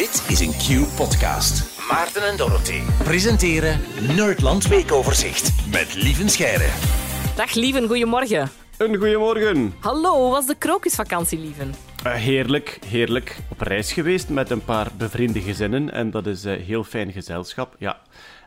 Dit 0.00 0.24
is 0.28 0.40
een 0.40 0.52
Q-podcast. 0.52 1.78
Maarten 1.90 2.28
en 2.28 2.36
Dorothy 2.36 2.80
presenteren 3.04 3.80
Nerdland 4.16 4.66
Weekoverzicht 4.66 5.52
met 5.70 5.94
Lieven 5.94 6.28
Scheire. 6.28 6.68
Dag 7.36 7.54
Lieven, 7.54 7.86
goedemorgen. 7.86 8.50
Een 8.78 8.96
goeiemorgen. 8.96 9.74
Hallo, 9.80 10.14
hoe 10.22 10.30
was 10.30 10.46
de 10.46 10.54
krokusvakantie, 10.54 11.38
Lieven? 11.38 11.74
Uh, 12.06 12.12
heerlijk, 12.12 12.78
heerlijk. 12.86 13.36
Op 13.50 13.60
reis 13.60 13.92
geweest 13.92 14.28
met 14.28 14.50
een 14.50 14.64
paar 14.64 14.88
bevriende 14.98 15.40
gezinnen 15.40 15.92
en 15.92 16.10
dat 16.10 16.26
is 16.26 16.44
uh, 16.44 16.66
heel 16.66 16.84
fijn 16.84 17.12
gezelschap, 17.12 17.76
ja. 17.78 18.00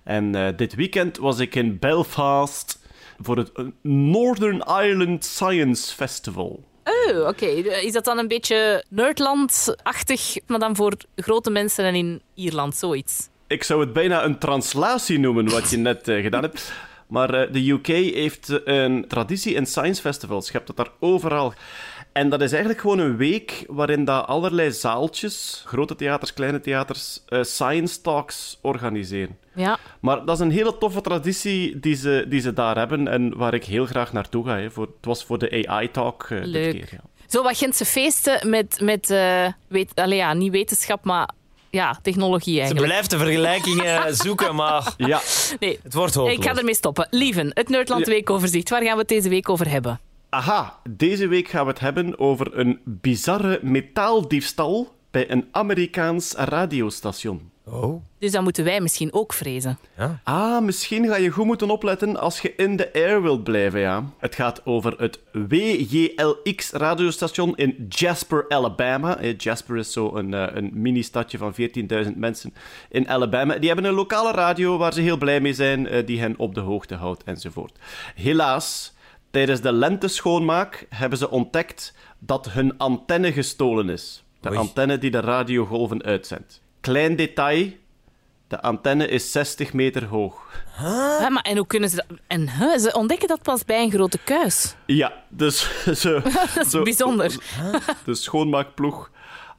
En 0.03 0.35
uh, 0.35 0.47
dit 0.55 0.75
weekend 0.75 1.17
was 1.17 1.39
ik 1.39 1.55
in 1.55 1.79
Belfast 1.79 2.79
voor 3.17 3.37
het 3.37 3.51
Northern 3.81 4.59
Ireland 4.59 5.25
Science 5.25 5.95
Festival. 5.95 6.63
Oh, 6.83 7.19
oké. 7.19 7.27
Okay. 7.27 7.57
Is 7.59 7.91
dat 7.91 8.05
dan 8.05 8.17
een 8.17 8.27
beetje 8.27 8.83
Nerdland-achtig, 8.89 10.35
maar 10.47 10.59
dan 10.59 10.75
voor 10.75 10.93
grote 11.15 11.49
mensen 11.49 11.85
en 11.85 11.95
in 11.95 12.21
Ierland, 12.33 12.75
zoiets? 12.75 13.29
Ik 13.47 13.63
zou 13.63 13.79
het 13.79 13.93
bijna 13.93 14.23
een 14.23 14.37
translatie 14.37 15.19
noemen, 15.19 15.49
wat 15.49 15.69
je 15.69 15.77
net 15.77 16.07
uh, 16.07 16.23
gedaan 16.23 16.41
hebt. 16.41 16.73
Maar 17.07 17.47
uh, 17.47 17.53
de 17.53 17.69
UK 17.69 17.87
heeft 17.87 18.61
een 18.65 19.05
traditie 19.07 19.53
in 19.53 19.65
science 19.65 20.01
festivals. 20.01 20.45
Je 20.45 20.51
hebt 20.51 20.67
dat 20.67 20.75
daar 20.75 20.91
overal. 20.99 21.53
En 22.13 22.29
dat 22.29 22.41
is 22.41 22.51
eigenlijk 22.51 22.81
gewoon 22.81 22.99
een 22.99 23.17
week 23.17 23.65
waarin 23.67 24.05
dat 24.05 24.27
allerlei 24.27 24.71
zaaltjes, 24.71 25.63
grote 25.65 25.95
theaters, 25.95 26.33
kleine 26.33 26.59
theaters, 26.59 27.23
uh, 27.29 27.43
science 27.43 28.01
talks 28.01 28.59
organiseren. 28.61 29.37
Ja. 29.55 29.79
Maar 29.99 30.25
dat 30.25 30.35
is 30.35 30.45
een 30.45 30.51
hele 30.51 30.77
toffe 30.77 31.01
traditie 31.01 31.79
die 31.79 31.95
ze, 31.95 32.25
die 32.27 32.41
ze 32.41 32.53
daar 32.53 32.77
hebben 32.77 33.07
en 33.07 33.37
waar 33.37 33.53
ik 33.53 33.63
heel 33.63 33.85
graag 33.85 34.13
naartoe 34.13 34.45
ga. 34.45 34.57
Hè. 34.57 34.71
Voor, 34.71 34.85
het 34.85 35.05
was 35.05 35.23
voor 35.23 35.39
de 35.39 35.67
AI-talk 35.67 36.27
uh, 36.29 36.43
Leuk. 36.43 36.71
dit 36.71 36.89
keer. 36.89 36.89
Ja. 36.91 37.25
Zo 37.27 37.43
wat 37.43 37.57
Gentse 37.57 37.85
feesten 37.85 38.49
met, 38.49 38.79
met 38.81 39.09
uh, 39.09 39.47
weet, 39.67 39.91
allez, 39.95 40.17
ja, 40.17 40.33
niet 40.33 40.51
wetenschap, 40.51 41.03
maar 41.03 41.29
ja, 41.69 41.99
technologie 42.01 42.59
eigenlijk. 42.59 42.85
Ze 42.85 42.91
blijft 42.91 43.09
de 43.09 43.17
vergelijkingen 43.17 44.15
zoeken, 44.25 44.55
maar 44.55 44.93
ja. 44.97 45.21
nee, 45.59 45.79
het 45.83 45.93
wordt 45.93 46.13
hopeloos. 46.13 46.37
Ik 46.37 46.43
ga 46.43 46.57
ermee 46.57 46.75
stoppen. 46.75 47.07
Lieven, 47.09 47.51
het 47.53 47.69
Nerdland 47.69 48.05
Weekoverzicht. 48.05 48.69
Waar 48.69 48.83
gaan 48.83 48.93
we 48.93 48.99
het 48.99 49.07
deze 49.07 49.29
week 49.29 49.49
over 49.49 49.69
hebben? 49.69 49.99
Aha, 50.33 50.79
deze 50.89 51.27
week 51.27 51.47
gaan 51.47 51.65
we 51.65 51.71
het 51.71 51.79
hebben 51.79 52.19
over 52.19 52.57
een 52.57 52.79
bizarre 52.83 53.59
metaaldiefstal 53.61 54.95
bij 55.11 55.31
een 55.31 55.47
Amerikaans 55.51 56.33
radiostation. 56.33 57.51
Oh. 57.65 58.03
Dus 58.19 58.31
dat 58.31 58.43
moeten 58.43 58.63
wij 58.63 58.81
misschien 58.81 59.13
ook 59.13 59.33
vrezen. 59.33 59.77
Ja. 59.97 60.19
Ah, 60.23 60.61
misschien 60.61 61.07
ga 61.07 61.15
je 61.15 61.29
goed 61.29 61.45
moeten 61.45 61.69
opletten 61.69 62.19
als 62.19 62.39
je 62.39 62.55
in 62.55 62.75
de 62.75 62.93
air 62.93 63.21
wilt 63.21 63.43
blijven, 63.43 63.79
ja. 63.79 64.03
Het 64.17 64.35
gaat 64.35 64.65
over 64.65 64.93
het 64.97 65.19
WJLX-radiostation 65.31 67.55
in 67.55 67.85
Jasper, 67.89 68.45
Alabama. 68.49 69.17
Jasper 69.37 69.77
is 69.77 69.91
zo 69.91 70.15
een, 70.15 70.31
een 70.57 70.69
mini-stadje 70.73 71.37
van 71.37 71.55
14.000 71.61 71.67
mensen 72.15 72.53
in 72.89 73.09
Alabama. 73.09 73.57
Die 73.57 73.67
hebben 73.67 73.85
een 73.85 73.93
lokale 73.93 74.31
radio 74.31 74.77
waar 74.77 74.93
ze 74.93 75.01
heel 75.01 75.17
blij 75.17 75.39
mee 75.39 75.53
zijn, 75.53 76.05
die 76.05 76.19
hen 76.19 76.37
op 76.37 76.55
de 76.55 76.61
hoogte 76.61 76.95
houdt 76.95 77.23
enzovoort. 77.23 77.79
Helaas... 78.15 78.93
Tijdens 79.33 79.61
de 79.61 79.71
lenteschoonmaak 79.71 80.85
hebben 80.89 81.17
ze 81.17 81.29
ontdekt 81.29 81.93
dat 82.19 82.49
hun 82.49 82.77
antenne 82.77 83.31
gestolen 83.31 83.89
is. 83.89 84.23
De 84.39 84.49
Oei. 84.49 84.57
antenne 84.57 84.97
die 84.97 85.11
de 85.11 85.19
radiogolven 85.19 86.03
uitzendt. 86.03 86.61
Klein 86.81 87.15
detail, 87.15 87.71
de 88.47 88.61
antenne 88.61 89.07
is 89.07 89.31
60 89.31 89.73
meter 89.73 90.05
hoog. 90.05 90.63
Huh? 90.77 91.29
maar 91.29 91.41
en 91.43 91.57
hoe 91.57 91.67
kunnen 91.67 91.89
ze 91.89 91.95
dat... 91.95 92.05
En 92.27 92.49
huh, 92.49 92.77
ze 92.77 92.93
ontdekken 92.93 93.27
dat 93.27 93.41
pas 93.41 93.65
bij 93.65 93.83
een 93.83 93.91
grote 93.91 94.17
kuis. 94.17 94.75
Ja, 94.85 95.23
dus 95.29 95.59
ze... 96.01 96.21
dat 96.55 96.65
is 96.65 96.71
zo, 96.71 96.83
bijzonder. 96.83 97.35
De 98.05 98.15
schoonmaakploeg 98.15 99.11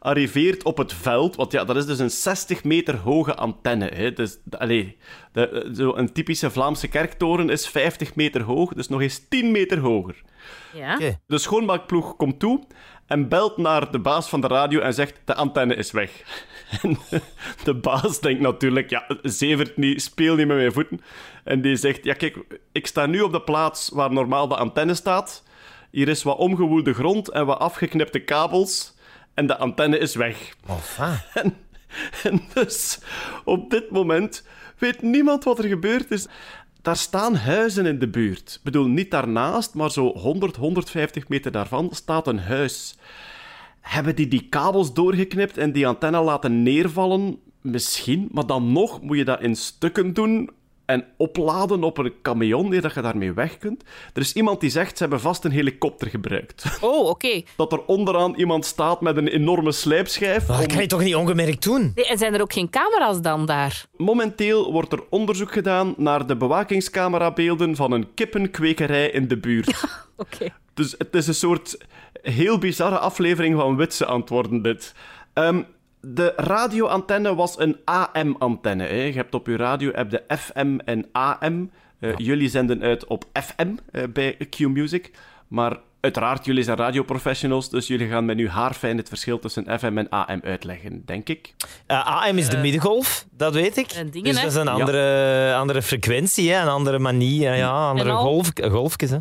arriveert 0.04 0.64
op 0.64 0.78
het 0.78 0.92
veld, 0.92 1.36
want 1.36 1.52
ja, 1.52 1.64
dat 1.64 1.76
is 1.76 1.86
dus 1.86 1.98
een 1.98 2.10
60 2.10 2.64
meter 2.64 2.96
hoge 2.96 3.34
antenne. 3.34 3.90
Hè. 3.94 4.12
Dus, 4.12 4.38
allee, 4.50 4.96
de, 5.32 5.70
zo 5.74 5.94
een 5.96 6.12
typische 6.12 6.50
Vlaamse 6.50 6.88
kerktoren 6.88 7.50
is 7.50 7.68
50 7.68 8.14
meter 8.14 8.42
hoog, 8.42 8.72
dus 8.72 8.88
nog 8.88 9.00
eens 9.00 9.28
10 9.28 9.50
meter 9.50 9.78
hoger. 9.78 10.22
Ja. 10.72 10.94
Okay. 10.94 11.18
De 11.26 11.38
schoonmaakploeg 11.38 12.16
komt 12.16 12.38
toe 12.38 12.64
en 13.06 13.28
belt 13.28 13.56
naar 13.56 13.90
de 13.90 13.98
baas 13.98 14.28
van 14.28 14.40
de 14.40 14.46
radio 14.46 14.80
en 14.80 14.94
zegt: 14.94 15.20
De 15.24 15.34
antenne 15.34 15.74
is 15.74 15.90
weg. 15.90 16.10
En 16.82 16.98
de 17.64 17.74
baas 17.74 18.20
denkt 18.20 18.40
natuurlijk: 18.40 18.90
Ja, 18.90 19.06
zevert 19.22 19.76
niet, 19.76 20.02
speel 20.02 20.34
niet 20.36 20.46
met 20.46 20.56
mijn 20.56 20.72
voeten. 20.72 21.00
En 21.44 21.60
die 21.60 21.76
zegt: 21.76 22.04
Ja, 22.04 22.14
kijk, 22.14 22.36
ik 22.72 22.86
sta 22.86 23.06
nu 23.06 23.20
op 23.20 23.32
de 23.32 23.42
plaats 23.42 23.88
waar 23.88 24.12
normaal 24.12 24.48
de 24.48 24.56
antenne 24.56 24.94
staat. 24.94 25.42
Hier 25.90 26.08
is 26.08 26.22
wat 26.22 26.36
omgewoelde 26.36 26.94
grond 26.94 27.30
en 27.30 27.46
wat 27.46 27.58
afgeknipte 27.58 28.18
kabels. 28.18 28.93
En 29.34 29.46
de 29.46 29.56
antenne 29.56 29.98
is 29.98 30.14
weg. 30.14 30.56
Enfin. 30.68 31.18
En, 31.42 31.56
en 32.22 32.40
dus 32.54 32.98
op 33.44 33.70
dit 33.70 33.90
moment 33.90 34.46
weet 34.78 35.02
niemand 35.02 35.44
wat 35.44 35.58
er 35.58 35.68
gebeurd 35.68 36.10
is. 36.10 36.26
Daar 36.82 36.96
staan 36.96 37.34
huizen 37.34 37.86
in 37.86 37.98
de 37.98 38.08
buurt. 38.08 38.54
Ik 38.54 38.60
bedoel, 38.62 38.86
niet 38.86 39.10
daarnaast, 39.10 39.74
maar 39.74 39.90
zo 39.90 40.12
100, 40.12 40.56
150 40.56 41.28
meter 41.28 41.52
daarvan 41.52 41.88
staat 41.92 42.26
een 42.26 42.38
huis. 42.38 42.96
Hebben 43.80 44.16
die 44.16 44.28
die 44.28 44.46
kabels 44.48 44.92
doorgeknipt 44.92 45.58
en 45.58 45.72
die 45.72 45.86
antenne 45.86 46.20
laten 46.20 46.62
neervallen? 46.62 47.38
Misschien, 47.60 48.28
maar 48.32 48.46
dan 48.46 48.72
nog 48.72 49.02
moet 49.02 49.16
je 49.16 49.24
dat 49.24 49.40
in 49.40 49.56
stukken 49.56 50.12
doen 50.12 50.50
en 50.86 51.04
opladen 51.16 51.82
op 51.82 51.98
een 51.98 52.12
camion, 52.22 52.68
nee, 52.68 52.80
dat 52.80 52.94
je 52.94 53.00
daarmee 53.00 53.32
weg 53.32 53.58
kunt. 53.58 53.82
Er 54.12 54.20
is 54.22 54.32
iemand 54.32 54.60
die 54.60 54.70
zegt, 54.70 54.96
ze 54.96 55.02
hebben 55.02 55.20
vast 55.20 55.44
een 55.44 55.50
helikopter 55.50 56.08
gebruikt. 56.08 56.64
Oh, 56.80 56.98
oké. 57.00 57.08
Okay. 57.08 57.46
Dat 57.56 57.72
er 57.72 57.84
onderaan 57.84 58.34
iemand 58.34 58.64
staat 58.64 59.00
met 59.00 59.16
een 59.16 59.28
enorme 59.28 59.72
slijpschijf. 59.72 60.46
Dat 60.46 60.60
om... 60.60 60.66
kan 60.66 60.80
je 60.80 60.86
toch 60.86 61.02
niet 61.02 61.14
ongemerkt 61.14 61.62
doen? 61.62 61.92
Nee, 61.94 62.06
en 62.06 62.18
zijn 62.18 62.34
er 62.34 62.40
ook 62.40 62.52
geen 62.52 62.70
camera's 62.70 63.20
dan 63.20 63.46
daar? 63.46 63.84
Momenteel 63.96 64.72
wordt 64.72 64.92
er 64.92 65.02
onderzoek 65.10 65.52
gedaan 65.52 65.94
naar 65.96 66.26
de 66.26 66.36
bewakingscamerabeelden 66.36 67.76
van 67.76 67.92
een 67.92 68.14
kippenkwekerij 68.14 69.10
in 69.10 69.28
de 69.28 69.38
buurt. 69.38 69.72
Ja, 69.84 69.88
oké. 70.16 70.34
Okay. 70.34 70.52
Dus 70.74 70.94
het 70.98 71.14
is 71.14 71.26
een 71.26 71.34
soort 71.34 71.78
heel 72.22 72.58
bizarre 72.58 72.98
aflevering 72.98 73.56
van 73.56 73.76
Witse 73.76 74.06
antwoorden, 74.06 74.62
dit. 74.62 74.94
Um, 75.34 75.66
de 76.06 76.32
radioantenne 76.36 77.34
was 77.34 77.58
een 77.58 77.76
AM-antenne. 77.84 78.88
Je 78.88 79.12
hebt 79.12 79.34
op 79.34 79.46
je 79.46 79.56
radio-app 79.56 80.10
de 80.10 80.22
FM 80.28 80.78
en 80.84 81.06
AM. 81.12 81.70
Uh, 82.00 82.10
ja. 82.10 82.16
Jullie 82.16 82.48
zenden 82.48 82.82
uit 82.82 83.06
op 83.06 83.24
FM 83.32 83.68
uh, 83.92 84.02
bij 84.12 84.36
Q-Music. 84.50 85.10
Maar 85.48 85.76
uiteraard, 86.00 86.44
jullie 86.44 86.62
zijn 86.62 86.76
radioprofessionals, 86.76 87.70
dus 87.70 87.86
jullie 87.86 88.08
gaan 88.08 88.24
met 88.24 88.38
uw 88.38 88.48
haarfijn 88.48 88.96
het 88.96 89.08
verschil 89.08 89.38
tussen 89.38 89.78
FM 89.78 89.98
en 89.98 90.08
AM 90.08 90.40
uitleggen, 90.44 91.02
denk 91.04 91.28
ik. 91.28 91.54
Uh, 91.88 92.26
AM 92.26 92.38
is 92.38 92.48
de 92.48 92.56
middengolf, 92.56 93.26
dat 93.30 93.54
weet 93.54 93.76
ik. 93.76 93.88
Dingen, 94.12 94.32
dus 94.32 94.34
dat 94.34 94.50
is 94.50 94.54
een 94.54 94.68
andere, 94.68 94.98
ja. 95.46 95.58
andere 95.58 95.82
frequentie, 95.82 96.52
hè? 96.52 96.60
een 96.62 96.68
andere 96.68 96.98
manier, 96.98 97.54
ja, 97.54 97.88
andere 97.88 98.12
golf, 98.12 98.50
golfjes. 98.54 99.10
Hè? 99.10 99.18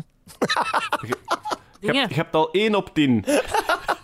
Je 1.80 1.92
hebt, 1.92 2.08
je 2.08 2.14
hebt 2.14 2.34
al 2.34 2.50
1 2.50 2.74
op 2.74 2.94
10. 2.94 3.24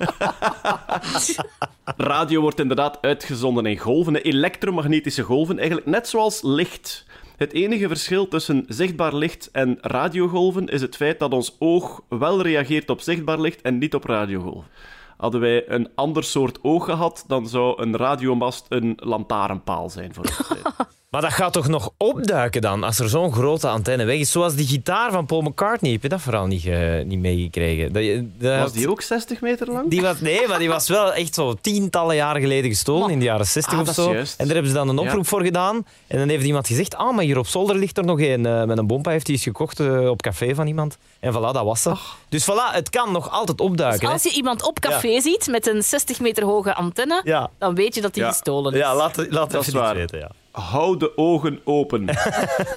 Radio 1.96 2.40
wordt 2.40 2.60
inderdaad 2.60 2.98
uitgezonden 3.00 3.66
in 3.66 3.78
golven, 3.78 4.16
elektromagnetische 4.16 5.22
golven, 5.22 5.58
eigenlijk 5.58 5.86
net 5.86 6.08
zoals 6.08 6.42
licht. 6.42 7.06
Het 7.36 7.52
enige 7.52 7.88
verschil 7.88 8.28
tussen 8.28 8.64
zichtbaar 8.68 9.14
licht 9.14 9.48
en 9.52 9.78
radiogolven 9.80 10.66
is 10.66 10.80
het 10.80 10.96
feit 10.96 11.18
dat 11.18 11.32
ons 11.32 11.56
oog 11.58 12.02
wel 12.08 12.42
reageert 12.42 12.90
op 12.90 13.00
zichtbaar 13.00 13.40
licht 13.40 13.60
en 13.60 13.78
niet 13.78 13.94
op 13.94 14.04
radiogolven. 14.04 14.70
Hadden 15.16 15.40
wij 15.40 15.68
een 15.68 15.88
ander 15.94 16.24
soort 16.24 16.58
oog 16.62 16.84
gehad, 16.84 17.24
dan 17.26 17.48
zou 17.48 17.82
een 17.82 17.96
radiomast 17.96 18.66
een 18.68 18.92
lantaarnpaal 18.96 19.90
zijn 19.90 20.14
voor 20.14 20.24
ons. 20.24 20.52
Maar 21.10 21.20
dat 21.20 21.32
gaat 21.32 21.52
toch 21.52 21.68
nog 21.68 21.90
opduiken 21.96 22.60
dan, 22.60 22.84
als 22.84 22.98
er 22.98 23.08
zo'n 23.08 23.32
grote 23.32 23.68
antenne 23.68 24.04
weg 24.04 24.18
is? 24.18 24.30
Zoals 24.30 24.54
die 24.54 24.66
gitaar 24.66 25.12
van 25.12 25.26
Paul 25.26 25.40
McCartney. 25.40 25.92
Heb 25.92 26.02
je 26.02 26.08
dat 26.08 26.20
verhaal 26.20 26.46
niet, 26.46 26.64
uh, 26.64 27.04
niet 27.04 27.18
meegekregen? 27.18 27.92
Dat, 27.92 28.02
dat 28.38 28.60
was 28.60 28.72
die 28.72 28.90
ook 28.90 29.02
60 29.02 29.40
meter 29.40 29.66
lang? 29.72 29.90
Die 29.90 30.00
was, 30.00 30.20
nee, 30.20 30.48
maar 30.48 30.58
die 30.58 30.68
was 30.68 30.88
wel 30.88 31.12
echt 31.12 31.34
zo 31.34 31.54
tientallen 31.54 32.16
jaren 32.16 32.40
geleden 32.40 32.70
gestolen, 32.70 33.10
in 33.10 33.18
de 33.18 33.24
jaren 33.24 33.46
60 33.46 33.72
ah, 33.72 33.80
of 33.80 33.94
zo. 33.94 34.12
En 34.12 34.24
daar 34.36 34.46
hebben 34.46 34.66
ze 34.66 34.72
dan 34.72 34.88
een 34.88 34.98
oproep 34.98 35.22
ja. 35.22 35.28
voor 35.28 35.42
gedaan. 35.42 35.86
En 36.06 36.18
dan 36.18 36.28
heeft 36.28 36.44
iemand 36.44 36.66
gezegd, 36.66 36.96
ah, 36.96 37.14
maar 37.14 37.24
hier 37.24 37.38
op 37.38 37.46
zolder 37.46 37.76
ligt 37.76 37.98
er 37.98 38.04
nog 38.04 38.20
een 38.20 38.44
uh, 38.44 38.64
met 38.64 38.78
een 38.78 38.86
bompa. 38.86 39.10
Heeft 39.10 39.26
hij 39.26 39.34
eens 39.34 39.44
gekocht 39.44 39.80
uh, 39.80 40.08
op 40.08 40.22
café 40.22 40.54
van 40.54 40.66
iemand. 40.66 40.98
En 41.20 41.32
voilà, 41.32 41.52
dat 41.52 41.64
was 41.64 41.82
ze. 41.82 41.92
Dus 42.28 42.50
voilà, 42.50 42.74
het 42.74 42.90
kan 42.90 43.12
nog 43.12 43.30
altijd 43.30 43.60
opduiken. 43.60 44.00
Dus 44.00 44.10
als 44.10 44.22
je 44.22 44.32
iemand 44.32 44.62
op 44.66 44.80
café 44.80 45.08
ja. 45.08 45.20
ziet 45.20 45.46
met 45.46 45.66
een 45.66 45.82
60 45.82 46.20
meter 46.20 46.44
hoge 46.44 46.74
antenne, 46.74 47.20
ja. 47.24 47.50
dan 47.58 47.74
weet 47.74 47.94
je 47.94 48.00
dat 48.00 48.14
die 48.14 48.24
gestolen 48.24 48.72
is. 48.72 48.78
Ja, 48.78 48.94
laat, 48.94 49.26
laat 49.30 49.50
dat 49.50 49.66
is 49.66 49.72
waar. 49.72 49.94
weten, 49.94 50.18
ja. 50.18 50.30
Hou 50.50 50.96
de 50.96 51.16
ogen 51.16 51.60
open. 51.64 52.06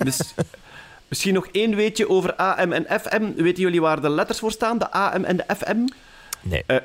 dus, 0.04 0.34
misschien 1.08 1.34
nog 1.34 1.48
één 1.52 1.76
weetje 1.76 2.10
over 2.10 2.36
AM 2.36 2.72
en 2.72 3.00
FM. 3.02 3.34
Weten 3.36 3.62
jullie 3.64 3.82
waar 3.82 4.02
de 4.02 4.10
letters 4.10 4.40
voor 4.40 4.52
staan? 4.52 4.78
De 4.78 4.92
AM 4.92 5.24
en 5.24 5.38
de 5.38 5.46
FM? 5.58 5.88
Nee. 6.42 6.64
Uh, 6.68 6.78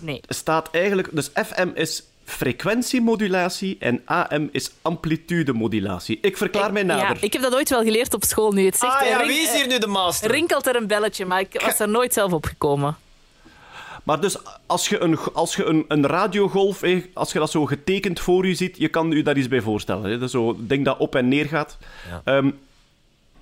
nee. 0.00 0.20
Staat 0.28 0.68
eigenlijk... 0.70 1.08
Dus 1.12 1.30
FM 1.34 1.68
is 1.74 2.04
frequentiemodulatie 2.24 3.76
en 3.80 4.02
AM 4.04 4.48
is 4.52 4.70
amplitudemodulatie. 4.82 6.18
Ik 6.20 6.36
verklaar 6.36 6.66
ik, 6.66 6.72
mij 6.72 6.82
nader. 6.82 7.16
Ja, 7.16 7.20
ik 7.20 7.32
heb 7.32 7.42
dat 7.42 7.54
ooit 7.54 7.68
wel 7.68 7.82
geleerd 7.82 8.14
op 8.14 8.24
school 8.24 8.52
nu. 8.52 8.64
Het 8.64 8.76
zegt, 8.76 8.94
ah 8.94 9.08
ja, 9.08 9.26
wie 9.26 9.40
is 9.40 9.52
hier 9.52 9.66
nu 9.66 9.78
de 9.78 9.86
master? 9.86 10.30
Rinkelt 10.30 10.66
er 10.66 10.76
een 10.76 10.86
belletje, 10.86 11.24
maar 11.24 11.40
ik 11.40 11.60
was 11.64 11.78
er 11.78 11.88
nooit 11.88 12.12
zelf 12.12 12.32
op 12.32 12.44
gekomen. 12.44 12.96
Maar 14.06 14.20
dus 14.20 14.36
als 14.66 14.88
je 14.88 15.00
een, 15.00 15.18
als 15.18 15.56
je 15.56 15.64
een, 15.64 15.84
een 15.88 16.06
radiogolf, 16.06 16.82
eh, 16.82 17.04
als 17.14 17.32
je 17.32 17.38
dat 17.38 17.50
zo 17.50 17.66
getekend 17.66 18.20
voor 18.20 18.46
je 18.46 18.54
ziet, 18.54 18.76
je 18.76 18.88
kan 18.88 19.10
je 19.10 19.22
daar 19.22 19.36
iets 19.36 19.48
bij 19.48 19.60
voorstellen. 19.60 20.10
Hè? 20.10 20.18
Dus 20.18 20.30
zo 20.30 20.56
ding 20.58 20.84
dat 20.84 20.98
op 20.98 21.14
en 21.14 21.28
neer 21.28 21.46
gaat. 21.46 21.78
Ehm, 22.24 22.50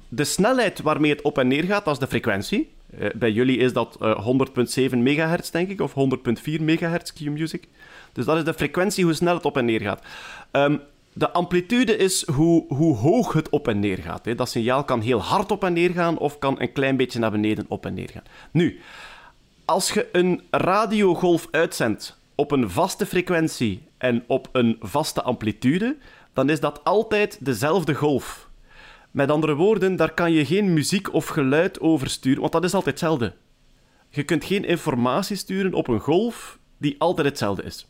de 0.09 0.25
snelheid 0.25 0.81
waarmee 0.81 1.11
het 1.11 1.23
op 1.23 1.39
en 1.39 1.49
neer 1.49 1.65
gaat, 1.65 1.85
dat 1.85 1.95
is 1.95 2.01
de 2.01 2.07
frequentie. 2.07 2.71
Eh, 2.99 3.09
bij 3.15 3.31
jullie 3.31 3.59
is 3.59 3.73
dat 3.73 3.97
eh 4.01 4.25
100.7 4.25 5.03
megahertz, 5.03 5.51
denk 5.51 5.69
ik, 5.69 5.81
of 5.81 5.93
100.4 5.93 6.61
megahertz 6.61 7.13
Q-music. 7.13 7.69
Dus 8.13 8.25
dat 8.25 8.37
is 8.37 8.45
de 8.45 8.55
frequentie, 8.55 9.05
hoe 9.05 9.15
snel 9.15 9.35
het 9.35 9.45
op 9.45 9.57
en 9.57 9.65
neer 9.65 9.81
gaat. 9.81 10.03
Ehm, 10.51 10.77
de 11.13 11.31
amplitude 11.31 11.97
is 11.97 12.27
hoe, 12.27 12.65
hoe 12.69 12.97
hoog 12.97 13.33
het 13.33 13.49
op 13.49 13.69
en 13.69 13.81
neer 13.81 13.99
gaat. 13.99 14.25
Hè. 14.25 14.35
Dat 14.35 14.49
signaal 14.51 14.85
kan 14.85 15.01
heel 15.01 15.23
hard 15.23 15.51
op 15.51 15.65
en 15.65 15.73
neer 15.73 15.91
gaan 15.91 16.19
of 16.19 16.39
kan 16.39 16.61
een 16.61 16.73
klein 16.73 16.97
beetje 16.97 17.19
naar 17.19 17.31
beneden 17.31 17.65
op 17.69 17.87
en 17.87 17.95
neer 17.95 18.11
gaan. 18.13 18.25
Nu, 18.51 18.81
als 19.65 19.93
je 19.93 20.09
een 20.13 20.43
radiogolf 20.51 21.49
uitzendt 21.51 22.19
op 22.35 22.51
een 22.51 22.71
vaste 22.71 23.07
frequentie 23.07 23.83
en 23.99 24.25
op 24.27 24.49
een 24.53 24.77
vaste 24.81 25.23
amplitude, 25.23 25.97
dan 26.33 26.51
is 26.51 26.61
dat 26.61 26.85
altijd 26.85 27.39
dezelfde 27.45 27.95
golf. 27.95 28.49
Met 29.11 29.31
andere 29.31 29.55
woorden, 29.55 29.97
daar 29.97 30.15
kan 30.15 30.33
je 30.33 30.47
geen 30.47 30.73
muziek 30.73 31.13
of 31.13 31.27
geluid 31.27 31.81
over 31.81 32.11
sturen, 32.11 32.41
want 32.41 32.53
dat 32.53 32.65
is 32.65 32.75
altijd 32.75 33.01
hetzelfde. 33.01 33.35
Je 34.09 34.23
kunt 34.23 34.45
geen 34.45 34.65
informatie 34.65 35.37
sturen 35.37 35.75
op 35.75 35.89
een 35.89 36.01
golf 36.01 36.59
die 36.79 36.95
altijd 36.99 37.27
hetzelfde 37.27 37.63
is. 37.63 37.87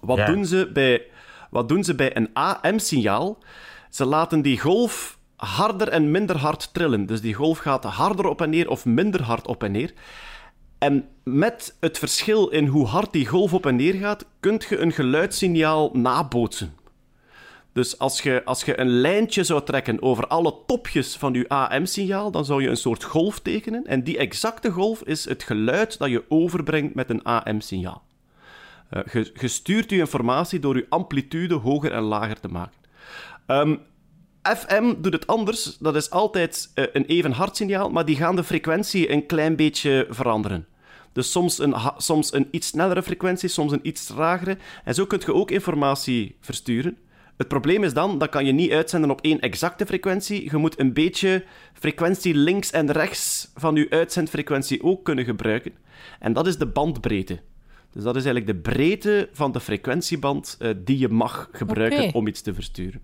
Wat, 0.00 0.16
Ja. 0.18 0.26
doen, 0.26 0.46
ze 0.46 0.70
bij, 0.72 1.02
wat 1.50 1.68
doen 1.68 1.84
ze 1.84 1.94
bij 1.94 2.16
een 2.16 2.30
AM-signaal? 2.32 3.38
Ze 3.90 4.04
laten 4.04 4.42
die 4.42 4.60
golf 4.60 5.18
harder 5.36 5.88
en 5.88 6.10
minder 6.10 6.36
hard 6.36 6.74
trillen. 6.74 7.06
Dus 7.06 7.20
die 7.20 7.34
golf 7.34 7.58
gaat 7.58 7.84
harder 7.84 8.26
op 8.26 8.40
en 8.40 8.50
neer 8.50 8.68
of 8.68 8.84
minder 8.84 9.22
hard 9.22 9.46
op 9.46 9.62
en 9.62 9.72
neer. 9.72 9.92
En 10.78 11.08
met 11.22 11.76
het 11.80 11.98
verschil 11.98 12.48
in 12.48 12.66
hoe 12.66 12.86
hard 12.86 13.12
die 13.12 13.26
golf 13.26 13.54
op 13.54 13.66
en 13.66 13.76
neer 13.76 13.94
gaat, 13.94 14.26
kunt 14.40 14.64
je 14.64 14.78
een 14.78 14.92
geluidssignaal 14.92 15.90
nabootsen. 15.92 16.74
Dus 17.72 17.98
als 17.98 18.20
je, 18.20 18.42
als 18.44 18.64
je 18.64 18.80
een 18.80 18.88
lijntje 18.88 19.44
zou 19.44 19.64
trekken 19.64 20.02
over 20.02 20.26
alle 20.26 20.54
topjes 20.66 21.16
van 21.16 21.32
je 21.32 21.48
AM-signaal, 21.48 22.30
dan 22.30 22.44
zou 22.44 22.62
je 22.62 22.68
een 22.68 22.76
soort 22.76 23.04
golf 23.04 23.40
tekenen. 23.40 23.86
En 23.86 24.04
die 24.04 24.18
exacte 24.18 24.70
golf 24.70 25.02
is 25.02 25.24
het 25.24 25.42
geluid 25.42 25.98
dat 25.98 26.10
je 26.10 26.24
overbrengt 26.28 26.94
met 26.94 27.10
een 27.10 27.22
AM-signaal. 27.22 28.02
Eh, 28.90 29.02
je, 29.12 29.30
je 29.40 29.48
stuurt 29.48 29.90
je 29.90 29.96
informatie 29.96 30.58
door 30.58 30.76
je 30.76 30.86
amplitude 30.88 31.54
hoger 31.54 31.92
en 31.92 32.02
lager 32.02 32.40
te 32.40 32.48
maken. 32.48 32.78
Ehm, 33.46 33.76
FM 34.44 34.94
doet 34.98 35.12
het 35.12 35.26
anders. 35.26 35.76
Dat 35.78 35.96
is 35.96 36.10
altijd 36.10 36.70
eh, 36.74 36.84
een 36.92 37.04
even 37.04 37.32
hard 37.32 37.56
signaal, 37.56 37.90
maar 37.90 38.04
die 38.04 38.16
gaan 38.16 38.36
de 38.36 38.44
frequentie 38.44 39.10
een 39.10 39.26
klein 39.26 39.56
beetje 39.56 40.06
veranderen. 40.10 40.66
Dus 41.12 41.30
soms 41.30 41.58
een, 41.58 41.74
soms 41.96 42.32
een 42.32 42.48
iets 42.50 42.66
snellere 42.66 43.02
frequentie, 43.02 43.48
soms 43.48 43.72
een 43.72 43.80
iets 43.82 44.06
tragere. 44.06 44.56
En 44.84 44.94
zo 44.94 45.06
kun 45.06 45.20
je 45.24 45.34
ook 45.34 45.50
informatie 45.50 46.36
versturen. 46.40 46.96
Het 47.36 47.48
probleem 47.48 47.84
is 47.84 47.94
dan, 47.94 48.18
dat 48.18 48.28
kan 48.28 48.46
je 48.46 48.52
niet 48.52 48.70
uitzenden 48.70 49.10
op 49.10 49.20
één 49.20 49.40
exacte 49.40 49.86
frequentie. 49.86 50.50
Je 50.50 50.56
moet 50.56 50.78
een 50.78 50.92
beetje 50.92 51.44
frequentie 51.72 52.34
links 52.34 52.70
en 52.70 52.92
rechts 52.92 53.50
van 53.54 53.74
je 53.74 53.86
uitzendfrequentie 53.90 54.82
ook 54.82 55.04
kunnen 55.04 55.24
gebruiken. 55.24 55.72
En 56.18 56.32
dat 56.32 56.46
is 56.46 56.58
de 56.58 56.66
bandbreedte. 56.66 57.40
Dus 57.94 58.02
dat 58.02 58.16
is 58.16 58.24
eigenlijk 58.24 58.64
de 58.64 58.70
breedte 58.70 59.28
van 59.32 59.52
de 59.52 59.60
frequentieband 59.60 60.56
eh, 60.58 60.70
die 60.76 60.98
je 60.98 61.08
mag 61.08 61.48
gebruiken 61.52 62.14
om 62.14 62.26
iets 62.26 62.40
te 62.40 62.54
versturen. 62.54 63.00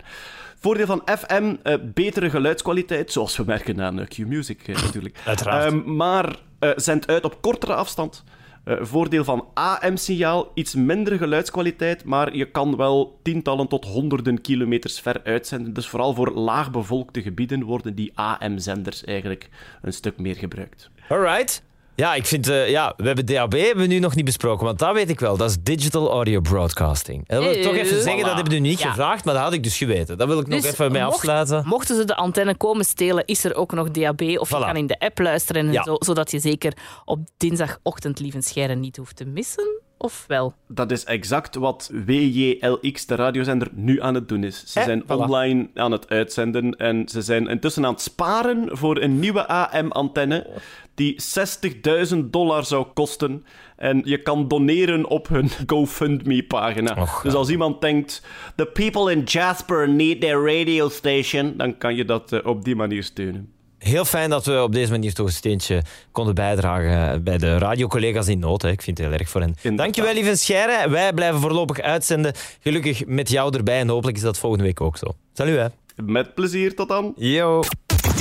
Voordeel 0.58 0.86
van 0.86 1.02
FM, 1.18 1.56
eh, 1.62 1.74
betere 1.94 2.30
geluidskwaliteit, 2.30 3.12
zoals 3.12 3.36
we 3.36 3.44
merken 3.46 3.82
aan 3.82 4.00
eh, 4.00 4.06
Q-Music 4.06 4.66
natuurlijk. 4.66 5.20
Uiteraard. 5.24 5.72
Ehm, 5.72 5.96
maar 5.96 6.36
eh, 6.58 6.70
zendt 6.76 7.06
uit 7.06 7.24
op 7.24 7.42
kortere 7.42 7.74
afstand. 7.74 8.24
Eh, 8.64 8.76
voordeel 8.80 9.24
van 9.24 9.46
AM-signaal, 9.54 10.50
iets 10.54 10.74
mindere 10.74 11.18
geluidskwaliteit, 11.18 12.04
maar 12.04 12.36
je 12.36 12.50
kan 12.50 12.76
wel 12.76 13.18
tientallen 13.22 13.68
tot 13.68 13.84
honderden 13.84 14.40
kilometers 14.40 15.00
ver 15.00 15.20
uitzenden. 15.24 15.72
Dus 15.72 15.88
vooral 15.88 16.14
voor 16.14 16.30
laagbevolkte 16.30 17.22
gebieden 17.22 17.62
worden 17.62 17.94
die 17.94 18.12
AM-zenders 18.14 19.04
eigenlijk 19.04 19.48
een 19.82 19.92
stuk 19.92 20.18
meer 20.18 20.36
gebruikt. 20.36 20.90
Alright. 21.08 21.62
Ja, 22.00 22.14
ik 22.14 22.26
vind, 22.26 22.48
eh, 22.48 22.68
ja, 22.70 22.92
we 22.96 23.06
hebben 23.06 23.26
DAB 23.26 23.52
hebben 23.52 23.76
we 23.76 23.86
nu 23.86 23.98
nog 23.98 24.14
niet 24.14 24.24
besproken, 24.24 24.66
want 24.66 24.78
dat 24.78 24.94
weet 24.94 25.08
ik 25.10 25.20
wel. 25.20 25.36
Dat 25.36 25.50
is 25.50 25.56
Digital 25.62 26.10
Audio 26.10 26.40
Broadcasting. 26.40 27.28
En 27.28 27.36
dat 27.36 27.44
wil 27.44 27.54
ik 27.54 27.62
toch 27.62 27.72
even 27.74 27.96
Eh, 27.96 28.02
zeggen, 28.02 28.22
dat 28.24 28.34
hebben 28.34 28.52
we 28.52 28.58
nu 28.58 28.68
niet 28.68 28.80
Ja. 28.80 28.88
gevraagd, 28.88 29.24
maar 29.24 29.34
dat 29.34 29.42
had 29.42 29.52
ik 29.52 29.62
dus 29.62 29.76
geweten. 29.76 30.18
Dat 30.18 30.28
wil 30.28 30.38
ik 30.40 30.46
nog 30.46 30.60
Dus 30.60 30.70
even 30.72 30.92
mee 30.92 31.02
mocht- 31.02 31.14
afsluiten. 31.14 31.62
Mochten 31.66 31.96
ze 31.96 32.04
de 32.04 32.16
antenne 32.16 32.56
komen 32.56 32.84
stelen, 32.84 33.24
is 33.26 33.44
er 33.44 33.54
ook 33.54 33.72
nog 33.72 33.90
DAB. 33.90 34.20
Of 34.38 34.48
Voilà. 34.48 34.58
je 34.58 34.64
kan 34.64 34.76
in 34.76 34.86
de 34.86 34.98
app 34.98 35.18
luisteren, 35.18 35.66
en 35.66 35.72
Ja. 35.72 35.82
zo, 35.82 35.96
zodat 35.98 36.30
je 36.30 36.38
zeker 36.38 36.72
op 37.04 37.18
dinsdagochtend 37.36 38.20
Lievenscheiren 38.20 38.80
niet 38.80 38.96
hoeft 38.96 39.16
te 39.16 39.24
missen. 39.24 39.79
Of 40.02 40.24
wel? 40.28 40.54
Dat 40.68 40.90
is 40.90 41.04
exact 41.04 41.54
wat 41.54 41.90
WJLX, 42.06 43.06
de 43.06 43.14
radiozender, 43.14 43.68
nu 43.72 44.02
aan 44.02 44.14
het 44.14 44.28
doen 44.28 44.44
is. 44.44 44.62
Ze 44.66 44.78
Eh, 44.78 44.84
zijn 44.84 45.02
voilà. 45.02 45.06
online 45.06 45.68
aan 45.74 45.92
het 45.92 46.08
uitzenden 46.08 46.76
en 46.76 47.08
ze 47.08 47.22
zijn 47.22 47.46
intussen 47.48 47.84
aan 47.86 47.92
het 47.92 48.00
sparen 48.02 48.68
voor 48.76 49.00
een 49.00 49.18
nieuwe 49.18 49.46
AM-antenne 49.48 50.46
die 50.94 51.14
60.000 51.22 52.32
dollar 52.32 52.64
zou 52.64 52.86
kosten. 52.94 53.44
En 53.76 54.00
je 54.04 54.22
kan 54.22 54.48
doneren 54.48 55.06
op 55.08 55.28
hun 55.28 55.48
GoFundMe-pagina. 55.66 56.96
Och, 57.00 57.22
dus 57.22 57.34
als 57.34 57.48
iemand 57.48 57.80
denkt, 57.80 58.22
the 58.56 58.66
people 58.66 59.12
in 59.12 59.22
Jasper 59.22 59.88
need 59.88 60.20
their 60.20 60.56
radio 60.56 60.88
station, 60.88 61.54
dan 61.56 61.78
kan 61.78 61.94
je 61.94 62.04
dat 62.04 62.32
eh, 62.32 62.46
op 62.46 62.64
die 62.64 62.76
manier 62.76 63.02
steunen. 63.02 63.52
Heel 63.80 64.04
fijn 64.04 64.30
dat 64.30 64.46
we 64.46 64.62
op 64.62 64.72
deze 64.72 64.90
manier 64.90 65.14
toch 65.14 65.26
een 65.26 65.32
steentje 65.32 65.82
konden 66.12 66.34
bijdragen 66.34 67.24
bij 67.24 67.38
de 67.38 67.58
radiocollega's 67.58 68.28
in 68.28 68.38
nood. 68.38 68.62
Hè. 68.62 68.70
Ik 68.70 68.82
vind 68.82 68.98
het 68.98 69.06
heel 69.06 69.18
erg 69.18 69.28
voor 69.28 69.40
hen. 69.40 69.48
Inderdaad. 69.56 69.78
Dankjewel, 69.78 70.14
lieve 70.14 70.36
Scheire. 70.36 70.90
Wij 70.90 71.12
blijven 71.12 71.40
voorlopig 71.40 71.80
uitzenden. 71.80 72.32
Gelukkig 72.60 73.06
met 73.06 73.30
jou 73.30 73.56
erbij 73.56 73.78
en 73.78 73.88
hopelijk 73.88 74.16
is 74.16 74.22
dat 74.22 74.38
volgende 74.38 74.64
week 74.64 74.80
ook 74.80 74.96
zo. 74.96 75.06
Salut, 75.32 75.58
hè. 75.58 75.66
Met 76.04 76.34
plezier, 76.34 76.74
tot 76.74 76.88
dan. 76.88 77.12
Yo. 77.16 77.62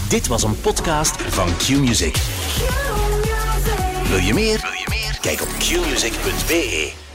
Dit 0.10 0.28
was 0.28 0.44
een 0.44 0.62
podcast 0.62 1.22
van 1.22 1.48
Q-Music. 1.58 2.16
Wil 4.10 4.18
je 4.18 4.34
meer? 4.34 4.60
Wil 4.62 4.72
je 4.72 4.88
meer? 4.90 5.18
Kijk 5.22 5.42
op 5.42 5.48
qmusic.be. 5.48 7.09